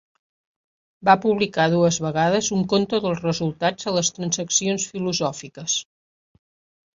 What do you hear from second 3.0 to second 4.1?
dels resultats a